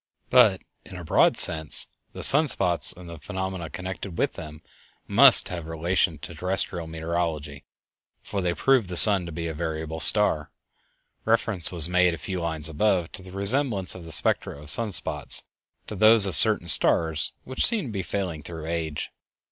[0.31, 4.63] But, in a broad sense, the sun spots and the phenomena connected with them
[5.05, 7.65] must have a relation to terrestial meteorology,
[8.23, 10.49] for they prove the sun to be a variable star.
[11.23, 14.91] Reference was made, a few lines above, to the resemblance of the spectra of sun
[14.91, 15.43] spots
[15.85, 19.11] to those of certain stars which seem to be failing through age.